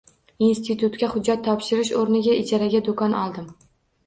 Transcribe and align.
Institutga 0.45 1.09
hujjat 1.11 1.43
topshirish 1.49 1.93
o`rniga 2.01 2.39
ijaraga 2.45 2.83
do`kon 2.89 3.17
oldim 3.23 3.49